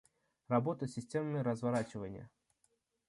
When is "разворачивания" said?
1.43-2.27